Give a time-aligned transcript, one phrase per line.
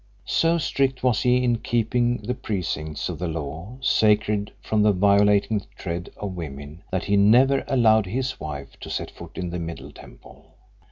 [0.25, 5.63] So strict was he in keeping the precincts of the law sacred from the violating
[5.77, 9.91] tread of women that he never allowed his wife to set foot in the Middle
[9.91, 10.55] Temple.